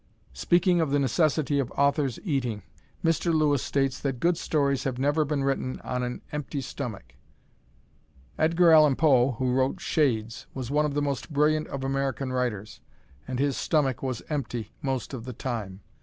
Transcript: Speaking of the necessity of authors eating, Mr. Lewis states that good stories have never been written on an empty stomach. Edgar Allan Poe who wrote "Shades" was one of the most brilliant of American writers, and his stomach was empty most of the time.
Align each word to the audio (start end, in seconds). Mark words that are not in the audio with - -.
Speaking 0.33 0.81
of 0.81 0.89
the 0.89 0.97
necessity 0.97 1.59
of 1.59 1.69
authors 1.73 2.17
eating, 2.23 2.63
Mr. 3.05 3.31
Lewis 3.31 3.61
states 3.61 3.99
that 3.99 4.19
good 4.19 4.35
stories 4.35 4.83
have 4.83 4.97
never 4.97 5.23
been 5.25 5.43
written 5.43 5.79
on 5.81 6.01
an 6.01 6.23
empty 6.31 6.59
stomach. 6.59 7.13
Edgar 8.35 8.71
Allan 8.71 8.95
Poe 8.95 9.33
who 9.33 9.51
wrote 9.53 9.79
"Shades" 9.79 10.47
was 10.55 10.71
one 10.71 10.85
of 10.87 10.95
the 10.95 11.03
most 11.03 11.31
brilliant 11.31 11.67
of 11.67 11.83
American 11.83 12.33
writers, 12.33 12.81
and 13.27 13.37
his 13.37 13.55
stomach 13.55 14.01
was 14.01 14.23
empty 14.27 14.71
most 14.81 15.13
of 15.13 15.23
the 15.23 15.33
time. 15.33 15.81